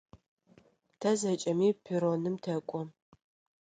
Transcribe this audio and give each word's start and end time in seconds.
Тэ 0.99 1.09
зэкӏэми 1.19 1.69
перроным 1.85 2.35
тэкӏо. 2.43 2.81